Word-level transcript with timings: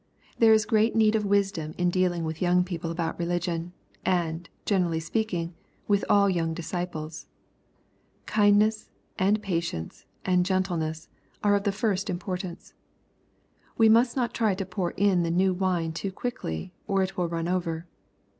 There 0.39 0.51
is 0.51 0.65
great 0.65 0.95
need] 0.95 1.13
of 1.15 1.27
wisdom 1.27 1.75
in 1.77 1.91
dealing 1.91 2.23
with 2.23 2.41
young 2.41 2.63
people 2.63 2.89
about 2.89 3.19
religion, 3.19 3.71
\ 3.89 4.03
and, 4.03 4.49
generally 4.65 4.99
speaking, 4.99 5.53
with 5.87 6.03
all 6.09 6.27
young 6.27 6.55
disciples. 6.55 7.27
Kind 8.25 8.55
\^ 8.55 8.57
ness, 8.57 8.89
and 9.19 9.43
patience, 9.43 10.07
and 10.25 10.43
gentleness, 10.43 11.07
are 11.43 11.53
of 11.53 11.65
the 11.65 11.71
first 11.71 12.09
importance. 12.09 12.73
We 13.77 13.89
must 13.89 14.15
not 14.15 14.33
try 14.33 14.55
to 14.55 14.65
poui 14.65 14.93
in 14.97 15.21
the 15.21 15.29
new 15.29 15.53
wine 15.53 15.89
1 15.89 15.93
too 15.93 16.11
quickly, 16.11 16.73
or 16.87 17.03
it 17.03 17.15
will 17.15 17.27
run 17.29 17.47
over. 17.47 17.85